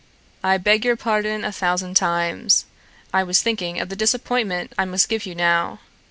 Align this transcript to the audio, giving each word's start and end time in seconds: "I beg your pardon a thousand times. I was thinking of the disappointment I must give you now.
"I 0.43 0.57
beg 0.57 0.83
your 0.83 0.95
pardon 0.95 1.45
a 1.45 1.51
thousand 1.51 1.93
times. 1.93 2.65
I 3.13 3.21
was 3.21 3.43
thinking 3.43 3.79
of 3.79 3.89
the 3.89 3.95
disappointment 3.95 4.73
I 4.75 4.83
must 4.83 5.09
give 5.09 5.27
you 5.27 5.35
now. 5.35 5.79